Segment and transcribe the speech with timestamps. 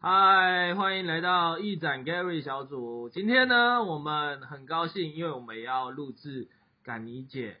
[0.00, 3.08] 嗨，欢迎来到一展 Gary 小组。
[3.10, 6.48] 今天呢，我们很高兴，因为我们要录制
[6.84, 7.58] 坎尼姐！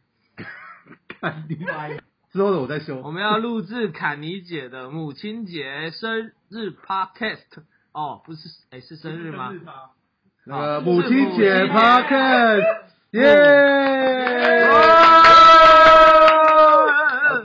[2.32, 3.00] 之后的我再修。
[3.02, 7.62] 我们要录制坎尼姐的母亲节生日 Podcast。
[7.92, 9.52] 哦，不是，哎，是生日吗？
[10.44, 13.22] 那个母亲节 Podcast，耶！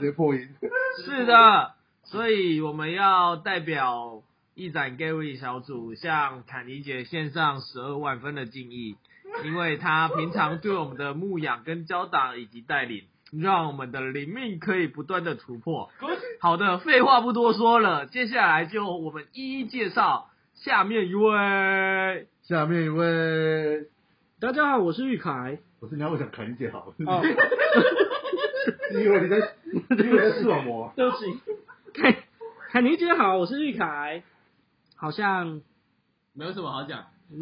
[0.00, 0.48] 接破音。
[1.04, 1.74] 是的，
[2.04, 4.22] 所以我们要代表
[4.58, 8.96] 一展 Gary 小组向坎尼姐献上十二万分的敬意，
[9.44, 15.88] 因为她平常对我们的牧养跟教导以及带领，让我们的灵命可以不断的突破。
[16.40, 22.26] 好的，废话不多说了，接下来就我们一一介绍下面一位。
[22.42, 23.86] 下面一位，
[24.40, 25.60] 大家好，我是玉凯。
[25.78, 26.92] 我是你要我想侃姐好。
[27.06, 27.22] 哦，
[28.92, 29.52] 你以为你在，
[29.90, 30.92] 你以为在视网膜？
[30.96, 31.26] 对不起，
[31.94, 32.24] 凯
[32.72, 34.24] 凯妮姐好，我是玉凯。
[35.00, 35.62] 好像
[36.32, 37.40] 没有什么好讲， 你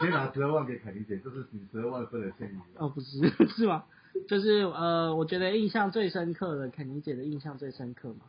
[0.00, 2.58] 先拿十二万给凯妮姐，这是你十二万分的歉意。
[2.78, 3.84] 哦不是是吗？
[4.26, 8.22] 就是呃，我觉得印象最深刻的肯尼姐的印象最深刻嘛，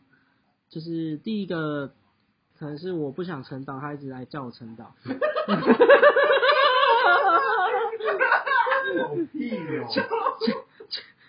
[0.70, 1.94] 就是第一个
[2.60, 4.88] 可能是我不想成长，她一直来叫我晨祷。
[9.00, 9.50] 好屁
[9.80, 9.88] 哦！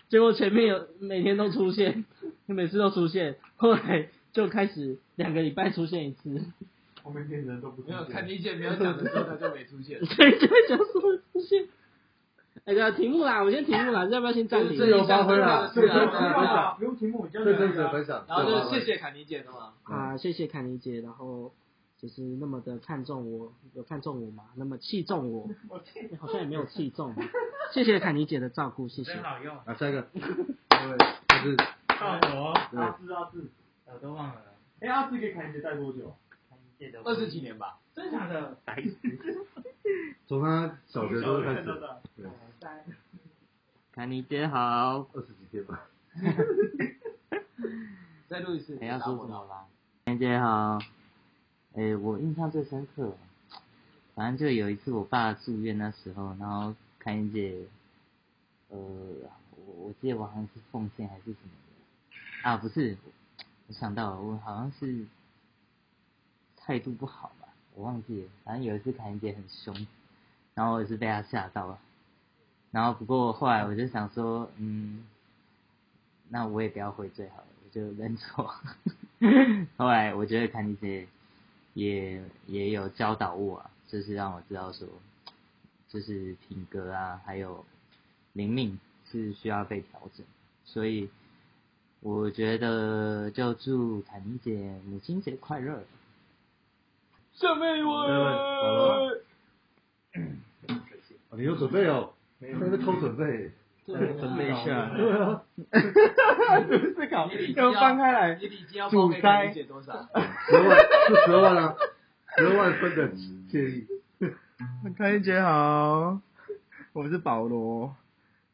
[0.09, 2.05] 结果前面有每天都出现，
[2.47, 6.41] 每次都出现，后来就开始两个礼拜出现一次，
[7.03, 10.05] 后面变人都不没有坎尼姐没有讲的时候，他就没出现。
[10.05, 11.69] 所以就会讲说出现。
[12.65, 14.77] 哎呀，题目啦，我先题目啦，要不要先暂停？
[14.77, 18.25] 自由发挥啦，是啊最真实的分享，不用题目，就真实的分享。
[18.29, 19.73] 然后就谢谢凯尼姐的嘛。
[19.85, 21.55] 啊，谢谢凯妮姐，然后
[21.97, 24.45] 就是那么的看重我，有看重我吗？
[24.57, 25.49] 那么器重我，
[26.21, 27.15] 好像也没有器重。
[27.73, 29.23] 谢谢凯妮姐的照顾，谢谢真。
[29.23, 29.57] 好用。
[29.65, 30.99] 啊，下一个，这位
[31.43, 33.51] 就是到我，对阿志阿志，
[33.93, 34.43] 我都忘了。
[34.81, 36.15] 哎，阿志给凯姐带多久？
[37.05, 37.79] 二十几年吧。
[37.95, 38.57] 真假的？
[38.65, 38.97] 白痴。
[40.27, 41.65] 从他小学都开始，
[42.17, 42.27] 对，
[43.93, 45.89] 坎尼姐好，二十几天吧。
[48.29, 48.79] 再录一次。
[48.79, 49.67] 还要说什么啦？
[50.05, 50.79] 坎尼姐好，
[51.73, 53.17] 诶、我印象最深刻，
[54.15, 57.67] 反正就有一次我爸住院那时候，然后凯尼姐，
[58.69, 61.51] 呃，我我记得我好像是奉献还是什么
[62.43, 62.97] 的，啊不是，
[63.69, 65.05] 我想到了，我好像是
[66.57, 69.87] 态度不好吧，我忘记了，反正有一次坎尼姐很凶，
[70.55, 71.79] 然后我也是被她吓到了。
[72.71, 75.07] 然后不过后来我就想说，嗯，
[76.29, 78.55] 那我也不要回最好了，我就认错。
[79.77, 81.07] 后来我觉得坎妮姐
[81.75, 84.89] 也也有教导我啊，就是让我知道说，
[85.91, 87.65] 就是品格啊，还有
[88.33, 88.79] 灵命
[89.11, 90.25] 是需要被调整，
[90.65, 91.11] 所以
[92.01, 95.85] 我觉得就祝坎妮姐母亲节快乐。
[97.33, 99.15] 下面一好了位。
[99.15, 99.19] 哦
[101.37, 102.13] 你有准备哦？
[102.41, 103.53] 在那边偷准备。
[103.87, 105.43] 准备一下对啊，
[106.95, 108.35] 思考，要翻开来。
[108.35, 110.07] 你礼金要包给坎尼姐多少？
[110.47, 110.85] 十二万是
[111.25, 111.75] 十二万啊，
[112.37, 113.09] 十二万分的
[113.49, 113.87] 建议。
[114.99, 116.21] 开心姐好，
[116.93, 117.97] 我是保罗，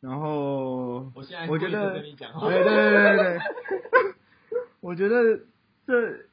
[0.04, 3.38] 然后我现在我觉得对对对对对，
[4.80, 5.40] 我觉得
[5.86, 6.26] 这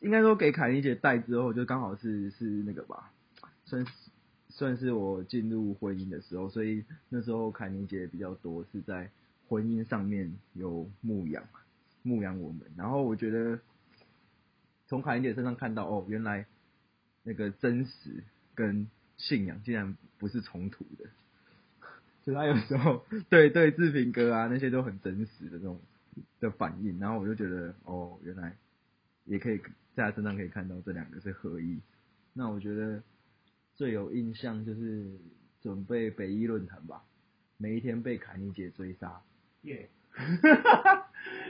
[0.00, 3.12] 应该说给凯妮姐带之后，就刚好是是那个吧，
[3.66, 3.92] 算是
[4.48, 9.10] 算是我进入婚姻的时候，所以那时候凯妮姐比较多是在
[9.46, 11.44] 婚姻上面有牧养
[12.02, 13.58] 牧养我们，然后我觉得
[14.86, 16.46] 从凯妮姐身上看到哦，原来
[17.22, 18.24] 那个真实
[18.54, 21.04] 跟信仰竟然不是冲突的，
[22.26, 25.80] 就他有时候对对志平哥啊那些都很真实的那种
[26.40, 28.56] 的反应，然后我就觉得哦，原来
[29.24, 29.58] 也可以
[29.94, 31.78] 在他身上可以看到这两个是合一。
[32.32, 33.00] 那我觉得
[33.76, 35.06] 最有印象就是
[35.62, 37.02] 准备北一论坛吧，
[37.58, 39.20] 每一天被凯妮姐追杀，
[39.62, 39.88] 耶，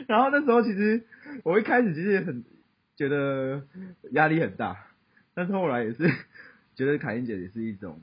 [0.07, 1.05] 然后那时候其实
[1.43, 2.45] 我一开始其实也很
[2.97, 3.67] 觉得
[4.11, 4.87] 压力很大，
[5.33, 6.07] 但是后来也是
[6.77, 8.01] 觉得凯欣姐也是一种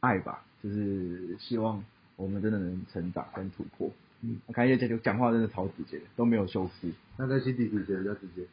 [0.00, 1.84] 爱吧，就是希望
[2.16, 3.90] 我们真的能成长跟突破。
[4.22, 6.90] 嗯，我看叶姐就讲话真的超直接，都没有修饰。
[7.18, 8.46] 那在心底底写比较直接。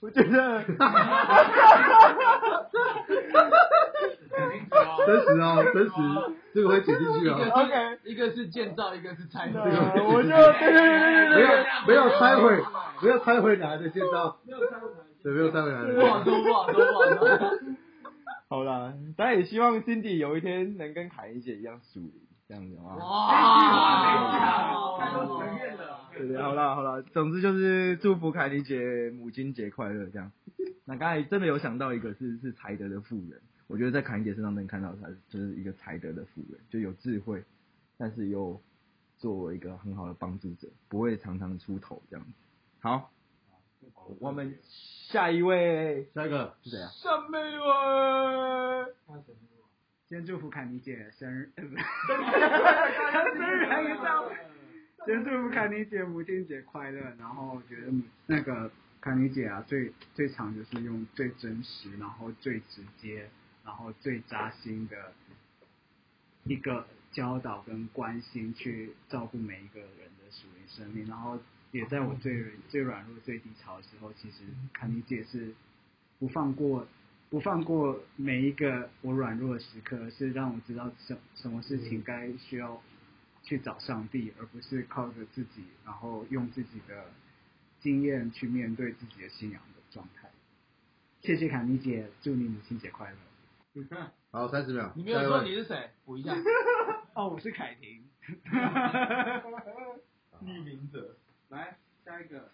[0.00, 0.64] 我觉得
[5.06, 5.92] 真实哦，真实，
[6.52, 7.38] 这个会剪进去哦。
[7.52, 9.60] OK 一个是建造，一个是拆毁。
[9.60, 11.48] 我就对对对对没有
[11.86, 12.60] 没有拆毁，
[13.00, 14.36] 没有拆毁哪来的建造？
[15.22, 16.74] 对，没有拆毁哪来的不好说，不好说，
[17.16, 17.58] 不好说。
[18.54, 22.12] 好啦，当然也希望 Cindy 有一天能跟凯欣姐一样属灵，
[22.46, 22.94] 这样子啊。
[22.94, 25.26] 哇！
[25.26, 26.08] 承认了。
[26.16, 30.30] 对对，好啦好啦，总之就是祝福凯妮姐母亲节快乐，这样。
[30.84, 37.42] 那刚才真的有想到一个是是才德的富人，我觉得在侃妮姐身上能看到他就是一个才德的富人，就有智慧，
[37.98, 38.62] 但是又
[39.18, 42.30] 作为一个很好的帮助者，不会常常出头这样子。
[42.78, 43.10] 好，
[44.20, 46.88] 我们下一位下一个是谁啊？
[46.90, 47.62] 上面一位，
[50.08, 53.66] 先祝福凯妮姐生日，呃，不是，生日。
[53.66, 54.30] 还没到。
[55.06, 57.00] 先祝福凯妮姐母亲节快乐。
[57.18, 57.92] 然后我觉得
[58.26, 58.70] 那个
[59.00, 63.28] 凯妮姐啊，最最常就是用最真实，然后最直接，
[63.64, 65.12] 然后最扎心的
[66.44, 69.88] 一个教导跟关心，去照顾每一个人
[70.18, 71.06] 的属灵生命。
[71.06, 71.38] 然后
[71.74, 75.52] 也在我最最软弱、最低潮的时候，其实凯妮姐是
[76.18, 76.86] 不放过。
[77.30, 82.80] 不放过每一个我软弱的时刻，是让我知道什什么事情该需要
[83.42, 87.06] 去找上帝，而不是靠着自己，然后用自己的
[87.80, 90.30] 经验去面对自己的信仰的状态。
[91.22, 93.16] 谢谢凯妮姐，祝你母亲节快乐。
[94.30, 94.92] 好，三十秒。
[94.94, 95.90] 你没有说你是谁？
[96.04, 96.36] 补一下。
[97.14, 98.04] 哦，我是凯婷。
[100.40, 101.16] 匿名者。
[101.54, 102.50] 来下一个。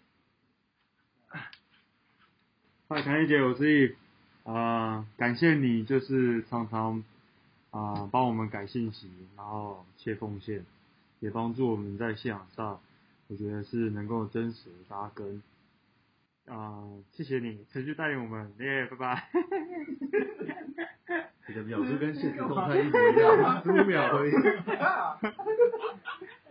[2.87, 3.95] 嗨，凯妮姐，我是易。
[4.43, 7.03] 啊，感谢你，就是常常
[7.71, 10.63] 啊帮我们改信息，然后切奉献，
[11.19, 12.79] 也帮助我们在信仰上，
[13.27, 15.41] 我觉得是能够真实扎根。
[16.45, 16.83] 啊，
[17.13, 19.29] 谢谢你，持续带领我们，耶，拜拜。
[21.47, 24.31] 你的秒数跟现实动态一模一样， 十五秒而已。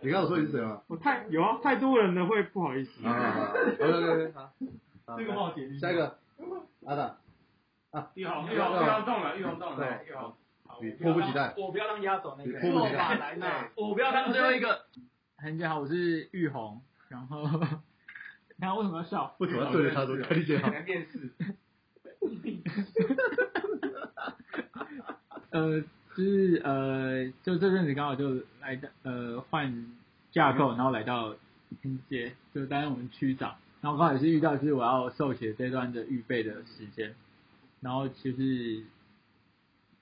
[0.03, 0.81] 你刚我说你是谁吗？
[0.87, 3.05] 我太有啊，太多人了会不好意思。
[3.05, 4.51] 啊，OK，OK，好。
[5.17, 5.77] 这个冒险。
[5.79, 6.17] 下一个，
[6.85, 7.17] 阿达。
[7.91, 10.33] 啊，玉红，玉红，玉红动了，玉红动了，玉红，
[11.01, 14.85] 迫不及待，我不要当压轴那个，迫不及待，来那， 我不要当最后一个。
[15.37, 19.35] 大家好，我是玉红，然后，你看为什么要笑？
[19.39, 20.15] 为什么要对着他说？
[20.15, 20.69] 理解好。
[20.69, 21.33] 面试。
[25.49, 25.87] 呃，就
[26.21, 29.87] 是呃，就这阵子刚好就来的呃换
[30.31, 31.35] 架构，然后来到
[31.81, 37.13] 拼接，就担任我们区长，然后刚好也是遇到就是我要受写这段的预备的时间。
[37.81, 38.83] 然后其实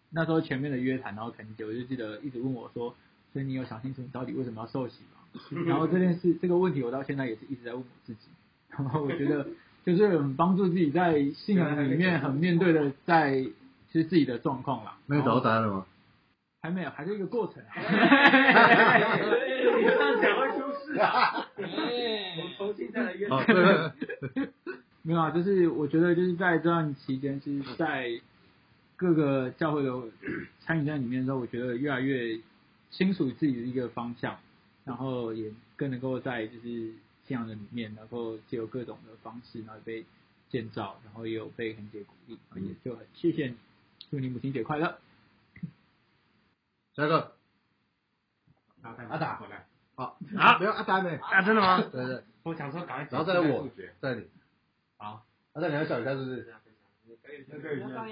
[0.09, 2.95] 那时候前面的约谈，然后肯定我就记得一直问我说，
[3.31, 5.63] 所以你有想清楚你到底为什么要受洗吗？
[5.65, 8.27] 然后这件事这个问题我到现在也是一直在问我自己。
[8.69, 9.47] 然后我觉得
[9.85, 13.43] 就是很帮助自己在信仰里面很面对的在
[13.91, 14.97] 其实自己的状况啦。
[15.05, 15.85] 没有找到答案了吗？
[16.61, 17.63] 还没有，还是一个过程。
[17.63, 17.69] 你
[19.85, 21.47] 这样讲会出事啊！
[21.57, 23.29] 我重新再来约。
[25.01, 28.09] 没有啊，就是我觉得就是在这段期间，是在
[28.97, 29.89] 各个教会的
[30.59, 32.37] 参与在里面的时候，我觉得越来越
[32.91, 34.37] 清楚自己的一个方向，
[34.83, 36.91] 然后也更能够在就是
[37.25, 40.03] 信仰的里面，然后借由各种的方式，然后被
[40.49, 43.55] 建造，然后也有被很姐鼓励，也就很谢谢你，
[44.11, 44.97] 祝你母亲节快乐。
[46.99, 47.31] 下一个，
[49.09, 49.65] 阿达回来，
[49.95, 51.81] 好，啊，没有阿达没，啊，真的吗？
[51.91, 53.67] 对对，我想说赶快，然后再来我，
[54.01, 54.27] 再你。
[54.97, 55.23] 好，
[55.53, 56.53] 那再你要笑一下是不是？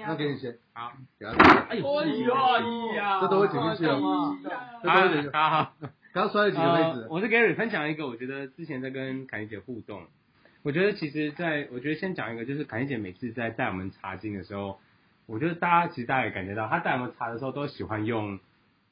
[0.06, 0.56] 那给你先。
[0.72, 1.32] 好，给他。
[1.68, 4.38] 哎呀，这都会剪进去的吗？
[4.82, 5.30] 这都会剪进去。
[5.36, 5.74] 好好。
[6.14, 7.06] 刚摔了几个杯子。
[7.10, 10.06] 我是 Gary，分享一个，我觉得之前在跟凯妮姐互动，
[10.62, 14.80] 我觉得其实在，我觉得先讲一个，就是凯妮姐每次在带我们查经的时候，
[15.26, 18.38] 我觉得大家其实大家也感觉到，她带我们查的时候都喜欢用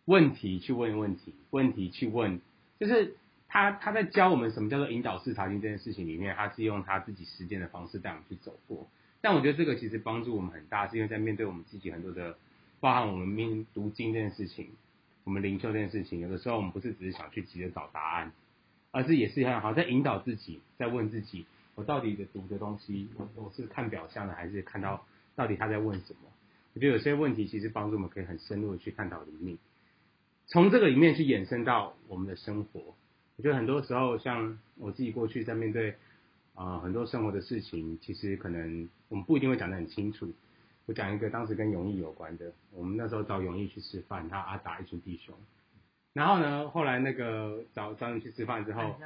[0.06, 2.40] 问题去问问题，问题去问，
[2.80, 3.14] 就是。
[3.48, 8.86] 他他在教我们什么叫做引导式查经这件事情里面，他是用他自己实践的方式带我们去走过。
[9.20, 12.36] 但我觉得这个其实帮助我们很大，是因为在面对我们自己很多的，
[12.80, 14.70] 包含我们面读经这件事情，
[15.22, 18.32] 我们灵修这件事情，有的时候我们不是只是想去急着找答案，
[18.90, 21.46] 而是也是很好在引导自己，在问自己，
[21.76, 26.28] 我到底的读的东西，我我是看表象的，还是看到到底他在问什么？
[26.74, 29.56] 我觉得有些问题其实帮助我们可以很深入的去探讨灵命，
[30.46, 32.94] 从这个里面去延伸到我们的生活。
[33.36, 35.94] 我觉得很多时候，像我自己过去在面对
[36.54, 40.32] 啊很多生活的事情，其实可能我们不一定会讲得很清楚。
[40.86, 45.34] 我讲一个当时跟永义有关的，我们那时候找永义去吃饭，他阿达一群弟兄。
[46.12, 48.96] 然后呢，后来那个找找你去吃饭之后，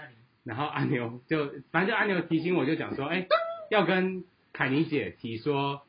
[0.45, 3.27] 然后阿牛就反正就阿牛提醒我，就讲说，哎，
[3.71, 5.83] 要跟凯妮姐提说，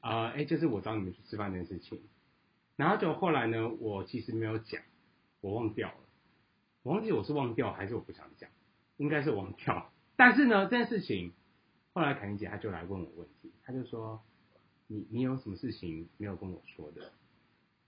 [0.00, 2.00] 啊，哎，就是我找你们去吃饭这件事情。
[2.76, 4.82] 然后就后来呢，我其实没有讲，
[5.40, 5.98] 我忘掉了。
[6.82, 8.48] 我忘记我是忘掉还是我不想讲，
[8.96, 9.92] 应该是忘掉。
[10.16, 11.32] 但是呢，这件事情
[11.92, 14.22] 后来凯妮姐她就来问我问题，她就说
[14.86, 17.12] ：“你你有什么事情没有跟我说的？”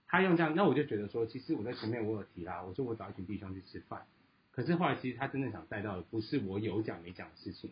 [0.05, 4.05] 她用这样，那我就觉得说，其实我在前面我有提啦，我说我找一群弟兄去吃饭，
[4.51, 7.71] 可是后来其实他真正想带到的不是我有讲没讲的事情，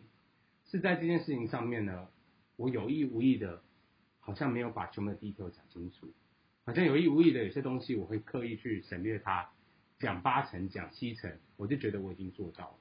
[0.65, 2.07] 是在这件事情上面呢，
[2.55, 3.61] 我有意无意的，
[4.19, 6.13] 好像没有把全部的 detail 讲清楚，
[6.63, 9.49] 好像有意无意的有些东西我会刻意去省略它，
[9.99, 12.77] 讲八成讲七成，我就觉得我已经做到了，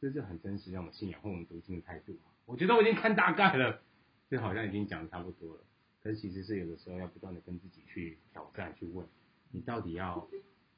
[0.00, 2.18] 这是很真实让我信仰或我们读经的态度。
[2.46, 3.82] 我觉得我已经看大概了，
[4.30, 5.62] 就好像已经讲的差不多了，
[6.02, 9.06] 可是其实是有的时候要不断的跟自己去挑战，去问
[9.50, 10.26] 你到底要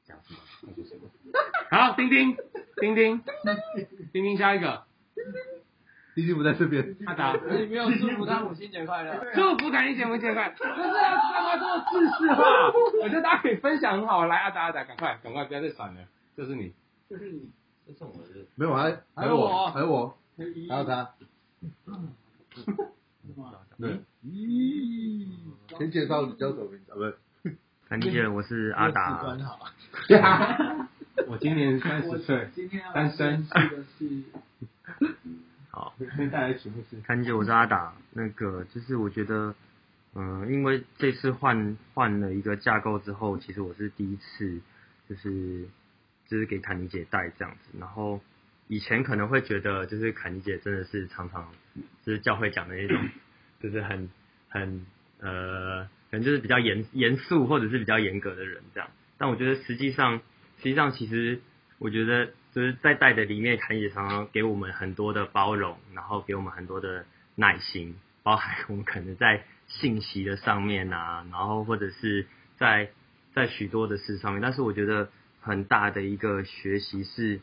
[0.03, 1.09] 讲什么，要说什么。
[1.71, 2.35] 好，丁丁，
[2.81, 3.23] 丁丁，
[4.11, 4.85] 丁丁，下一个，
[6.13, 9.13] 弟弟不在这边， 阿达，你没有祝福他母亲节快乐。
[9.33, 10.53] 祝福凯丽姐母亲节快乐！
[10.57, 12.43] 不是啊，干嘛这么自私化？
[13.01, 16.01] 我觉得大家可以分享很好，来阿达阿达，赶快赶快，不要再闪了，
[16.35, 16.73] 就是你，
[17.09, 17.49] 就是你，
[17.87, 18.17] 这是我的
[18.55, 20.17] 没有还还有我我，还有我，
[20.69, 21.09] 还有他，
[23.79, 24.01] 对，
[25.77, 26.95] 先介绍你叫什么名字啊？
[26.95, 27.17] 不是，
[27.87, 29.23] 谭丽姐，我是阿达，
[31.27, 32.49] 我今年三十岁，
[32.93, 33.47] 单身
[36.17, 37.93] 这个是好，先带来题目是谭丽姐，我是阿达。
[38.13, 39.55] 那个就是我觉得，
[40.15, 44.61] 嗯、因为这次换换了一个架构之后，其实我是第一次，
[45.09, 45.67] 就是
[46.27, 47.77] 就是给坎妮姐带这样子。
[47.79, 48.21] 然后
[48.67, 51.51] 以前可能会觉得，就是凯妮姐真的是常常
[52.03, 53.09] 就是教会讲的那种，
[53.61, 54.09] 就是很
[54.49, 54.85] 很
[55.19, 58.89] 呃，可能就是比较严严肃或者是比较严格的人这样。
[59.17, 60.21] 但我觉得实际上，
[60.57, 61.41] 实际上其实
[61.77, 67.05] 我觉得就是在带的里面，坎妮姐常常给我们很多的包容，然后给我们很多的
[67.35, 72.27] 耐心，包含我们可能在信息的上面啊，然后或者是
[72.57, 72.89] 在
[73.33, 77.39] 在许多的事上面，但是我觉得很大的一个学习是，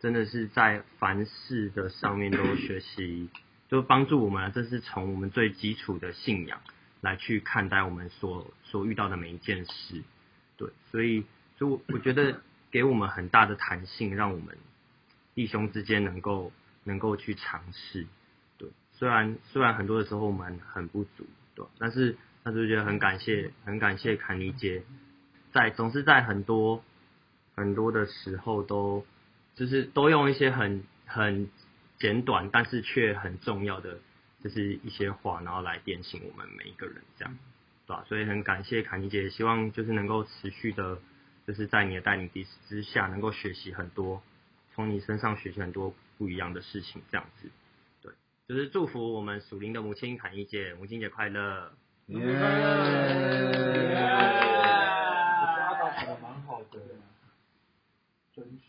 [0.00, 3.28] 真的是在凡事的上面都学习，
[3.68, 6.60] 就帮助我们啊，这是从我们最基础的信仰
[7.02, 10.02] 来去看待我们所所遇到的每一件事，
[10.56, 11.24] 对，所以
[11.58, 14.56] 就我我觉得给我们很大的弹性，让我们
[15.34, 16.52] 弟兄之间能够
[16.84, 18.06] 能够去尝试，
[18.58, 24.82] 对，虽然虽然很多的时候我们很不足，对，但是但是我觉得很感谢很感谢坎尼姐，
[25.52, 26.82] 在总是在很多
[27.54, 29.04] 很多的时候都
[29.54, 31.48] 就是都用一些很很
[31.98, 33.98] 简短，但是却很重要的
[34.44, 37.38] 就是一些话，然后来点醒我们每一个人，这样，
[37.86, 40.98] 对吧、所以很感谢坎尼姐，希望就是能够持续的，
[41.46, 44.22] 就是在你的带领之之下，能够学习很多，
[44.74, 47.48] 从你身上学习很多不一样的事情，这样子，
[48.02, 48.12] 对，
[48.48, 51.72] 就是祝福我们属灵的母亲坎尼姐，母亲节快乐。
[52.08, 52.18] 阿
[55.74, 56.80] 达讲的蛮好的，
[58.34, 58.60] 真实。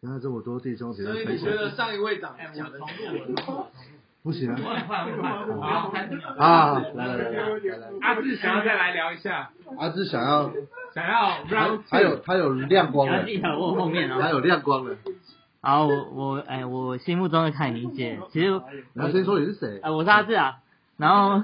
[0.00, 2.78] 现在这么多弟兄姐妹分所以你觉得，上一位长讲的
[4.22, 6.82] 不行 啊快快快，好啊！
[6.94, 7.40] 来来来来
[7.76, 10.52] 来，阿志想要再来聊一下，阿志想要，
[10.94, 14.18] 想要让还有他有亮光了，要记得我后面哦。
[14.20, 14.94] 他有亮光了。
[15.60, 18.60] 好，我我哎，我心目中的凯尼姐，其实
[18.94, 19.80] 你要先说你是谁？
[19.82, 20.58] 哎，我是阿志啊。
[20.98, 21.42] 然后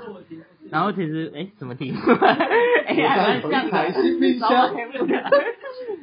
[0.71, 1.99] 然后其实哎，什么题目？
[2.87, 3.71] 哎，还蛮像的。
[3.71, 5.25] 台新冰箱稍微不的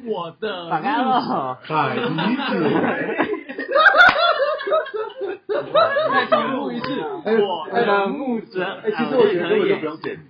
[0.04, 1.54] 我的打开了。
[1.62, 3.35] 海妮子。
[6.10, 10.20] 再重复一次，我的木者，哎，其实我觉得根本就不用剪，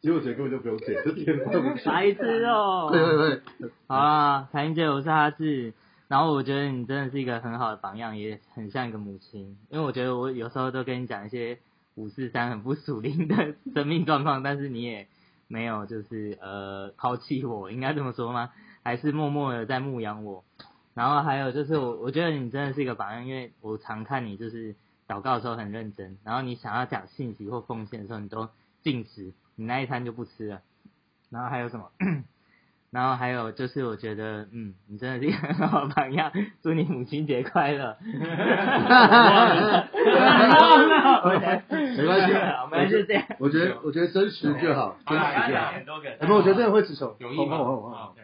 [0.00, 1.88] 其实我觉得根本就不用剪，就剪放进去。
[1.88, 2.88] 白痴哦。
[2.92, 3.16] 对对
[3.58, 5.72] 对，好啦，凯英姐，我是哈志。
[6.06, 9.56] 然后我觉得你真的是一个很好的榜样，也很像一个母亲。
[9.70, 11.58] 因为我觉得我有时候都跟你讲一些
[11.94, 15.08] 五四三很不属灵的生命状况，但是你也
[15.48, 18.50] 没有就是呃抛弃我，应该这么说吗？
[18.84, 20.44] 还是默默的在牧养我。
[20.92, 24.76] 然后还有就是我我觉得你真的是一个榜样，因为我常看你就是
[25.06, 28.48] 祷告的时候很认真，然后你想要讲信息或奉献的时候，你都
[28.82, 30.62] 禁食，你那一餐就不吃了。
[31.30, 31.90] 然后还有什么？
[32.90, 36.30] 然后还有就是，我觉得，嗯，你真的是一个很 好的榜样，
[36.62, 37.96] 祝你母亲节快乐。
[38.00, 38.06] 没
[42.06, 42.32] 关系，
[42.62, 43.26] 我们就这样。
[43.40, 45.72] 我觉得我觉得真实就好，真实就好。
[45.84, 47.16] 多个哎，不，我觉得真的会持守。
[47.18, 47.56] 永义吗？
[47.56, 48.16] 好好好好好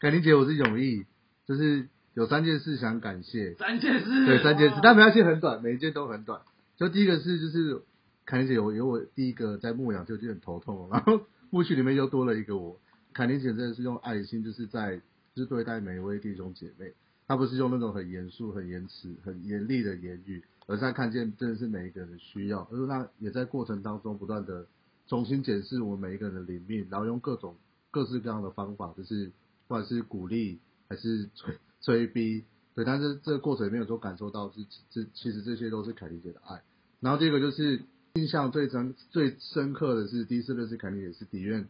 [0.00, 1.04] 凯琳姐，我是永义，
[1.46, 3.54] 就是有三件事想感谢。
[3.54, 6.40] 三件事，对，三件事，但没关系，很短，每一件都很短。
[6.76, 7.82] 就第一个是，就是
[8.26, 12.80] 凯琳姐有有我第一个在牧养就已经很头痛了，然后牧区里面又多了一个我。
[13.12, 14.96] 凯琳姐真的是用爱心，就是在
[15.36, 16.92] 就是对待每一位弟兄姐妹，
[17.28, 24.66] 她不是用那种很严肃、很严词、很严厉的言语，而是在看见真的是每一个人的需要，而那也在过程当中不断的
[25.06, 27.54] 重新检视我们每一个人的灵命，然后用各种
[27.92, 29.26] 各式各样的方法，就是
[29.68, 30.58] 不管是鼓励
[30.88, 32.44] 还是催催逼，
[32.74, 36.62] 对，但是这个过程里面有时候感受到是这其实这些都是凯莉姐的爱。
[37.00, 37.82] 然后第二个就是
[38.14, 41.68] 印象最深最深刻的是第一次认识凯莉姐是底院，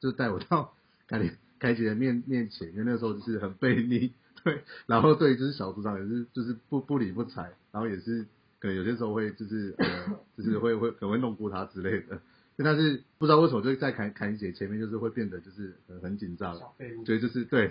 [0.00, 0.74] 就带我到
[1.06, 4.12] 凯莉凯姐的面面前，因为那时候就是很悖逆，
[4.44, 8.26] 对，然后对，就是小组长也是就是不不理不睬，然后也是
[8.60, 12.20] 可能有些时候会就是呃，就是会会可能会弄过他之类的。
[12.64, 16.56] 但是不知道为什么，就在凯凯姐前面，就是会变得就是很很紧张，
[17.06, 17.68] 所以就是对，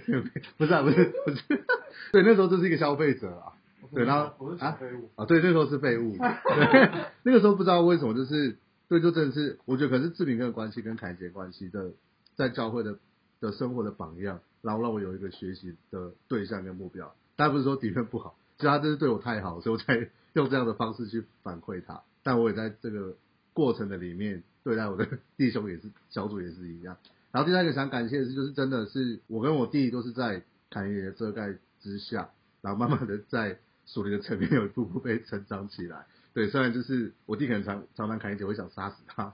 [0.57, 1.43] 不是啊，不是不是，
[2.13, 3.53] 对，那时候就是一个消费者啊，
[3.93, 11.91] 对，然后啊废物，啊，对，那时候是废物， 对，那个时候不知道为什么，就是对，就真的是，我觉得可能是志明跟的关系跟凯杰关系的，
[12.35, 12.97] 在教会的
[13.41, 17.13] 的生活的榜样，然后让我有一个学习的对象跟目标。
[17.35, 22.01] 当然不是说底片不好，其实他真是对我太好，所以我才用这样的方式去反馈他。
[22.23, 23.15] 但我也在这个
[23.53, 25.07] 过程的里面对待我的
[25.37, 26.97] 弟兄也是小组也是一样。
[27.31, 32.31] 然后第三个想感谢的是，就是真的是我跟我弟都是在凯爷的遮盖之下，
[32.61, 36.05] 然后慢慢的在属灵的层面有一步步被成长起来。
[36.33, 39.33] 对，虽然就是我弟可能常常常凯姐会想杀死他，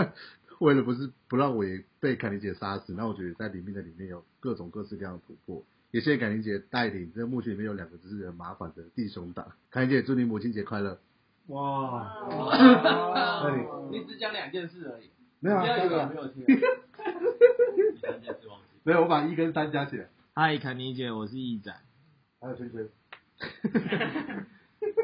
[0.60, 5.64] 为了不是不让我也被凯琳姐杀死，那我觉得在里面的里面有各种各式各样的突破。
[5.92, 9.52] 也谢谢凯琳姐带领，这个牧区里面有两个就是很麻烦的弟兄党。
[9.70, 10.98] 凯琳姐祝你母亲节快乐。
[11.48, 13.50] 哇，那
[13.90, 15.10] 你你只讲两件事而已，
[15.40, 16.44] 没有啊，第二这个个没有听。
[18.00, 18.64] 三件事忘记。
[18.82, 21.76] 没有，我把一跟三加起来，嗨，肯尼姐，我是义展。
[22.40, 22.88] 还有圈圈。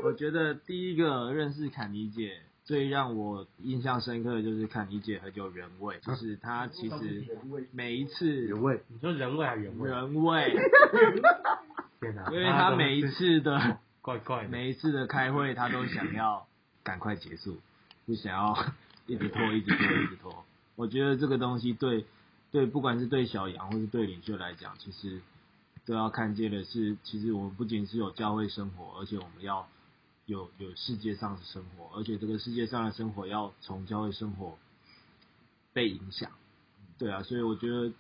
[0.05, 7.27] 我觉得第一个认识坎尼姐，最让我印象深刻的就是坎尼姐很有人味，就是她其实
[7.73, 9.91] 每一次人味，你说人味还是人味？
[9.91, 10.53] 人味，
[12.01, 16.47] 天哪，因为她每一次的怪怪，每一次的开会，他都想要
[16.83, 17.59] 赶快结束，
[18.07, 18.73] 不想要
[19.07, 20.45] 一直拖，一直拖，一直拖。
[20.77, 22.07] 我觉得这个东西对
[22.51, 25.21] 对，不管是对小杨或是对领袖来讲，其实
[25.85, 29.69] 都要看见的是，其实我们不仅是有教会生活，而且我们要
[30.25, 34.59] 有有世界上的生活，而且这个世界上的生活要从教会生活
[35.73, 36.31] 被影响。
[36.99, 37.93] 对啊，所以我觉得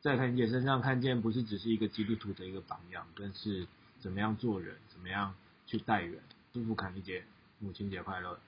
[0.00, 3.66] 在侃姐身上看见不是只是一个基督徒的一个榜样，更是
[4.00, 5.34] 怎么样做人，怎么样
[5.66, 6.18] 去待人。
[6.52, 7.22] 祝福侃姐
[7.58, 8.38] 母亲节快乐！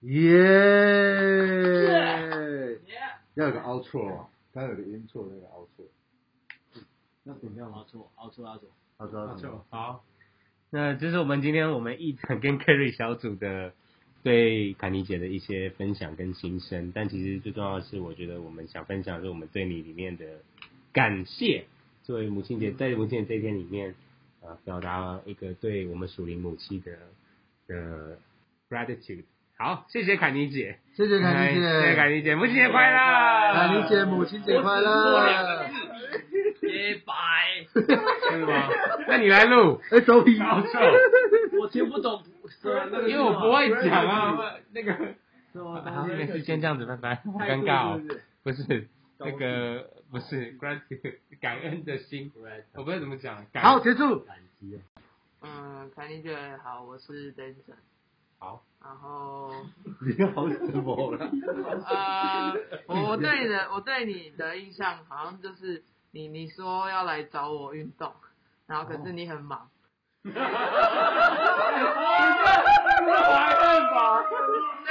[0.00, 0.30] 耶！
[3.34, 5.86] 要有个 outro 啊，它有个 intro 那个 outro。
[7.22, 7.70] 那怎么样？
[7.72, 8.68] 凹错，凹错，凹错。
[8.96, 9.36] 好的，
[9.70, 10.04] 好
[10.70, 13.72] 那这是我们今天我们一展跟 Kerry 小组的
[14.22, 20.40] 对凯妮姐的一些分享跟心声，但其实最重要的是，我觉得我们想分享的是我们对你里面的
[20.92, 21.66] 感谢。
[22.02, 23.94] 作为母亲节，在母亲节这一天里面，
[24.42, 26.92] 呃，表达一个对我们属灵母亲的
[27.66, 28.18] 的
[28.68, 29.24] gratitude。
[29.58, 32.96] 好，谢谢凯妮姐，谢谢凯妮姐，谢谢凯妮姐，母亲节快乐！
[33.54, 35.68] 凯妮姐母亲节快乐！
[36.62, 37.12] 拜拜，
[38.30, 38.68] 是吗？
[39.08, 40.38] 那你来录，哎，手笔，
[41.60, 42.22] 我听不懂，
[43.06, 44.96] 因为我不会讲啊，那个。
[45.52, 47.16] 好，没事，先这样子，拜拜。
[47.16, 48.00] 好尴尬哦，
[48.44, 52.32] 不是那个，不是 gratitude 感恩的心，
[52.74, 53.44] 我不知道怎么讲。
[53.52, 54.26] 感好，结束。
[55.42, 57.76] 嗯，凯妮姐好，我是 Denson。
[58.38, 58.62] 好。
[58.82, 59.52] 然后。
[60.00, 61.30] 你好什么了？
[61.86, 62.52] 呃，
[62.86, 68.12] 我我对你的 我对你的印象好像就是你你说要来找我运动，
[68.66, 69.70] 然后可是你很忙。
[70.22, 70.34] 我怀
[73.76, 74.24] 孕吧？
[74.84, 74.88] 对，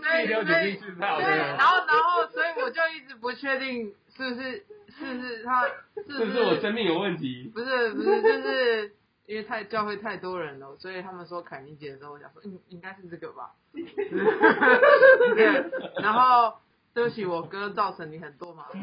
[0.00, 4.66] 所以了所以解进去太好对，了然后然后所以我就一直不确定是不是
[4.98, 7.50] 是不是他是是不是我生命有问题？
[7.54, 8.92] 不是不是，就是
[9.26, 13.52] 因为太教会太多人了，所以他们说凯尼姐的时候，我想说，嗯，应该是这个吧。
[13.72, 13.82] 对，
[16.02, 16.54] 然后
[16.92, 18.82] 对不起，我哥造成你很多麻烦。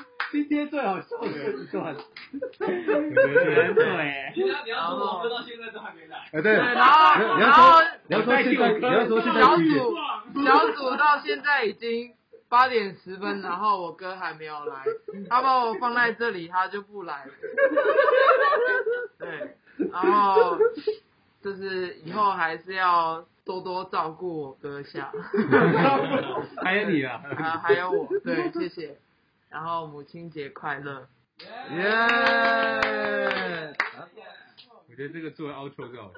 [0.42, 1.94] 今天最好笑的一段。
[2.58, 6.18] 对，你要你要说我哥到现在都还没来。
[6.32, 9.56] 哎，对，然后然后你要说现在你要说现在小？
[9.56, 9.96] 组
[10.44, 12.12] 小组到现在已经
[12.48, 14.82] 八点十分，然后我哥还没有来，
[15.30, 17.32] 他把我放在这里，他就不来了。
[19.18, 19.56] 对，
[19.92, 20.58] 然后
[21.42, 25.12] 就是以后还是要多多照顾我哥下，
[26.62, 28.96] 还有你啊，啊，还有我，对，谢谢。
[29.54, 31.08] 然后母亲节快乐。
[31.70, 31.86] 耶！
[34.88, 36.12] 我觉得这个作为 outro 最好。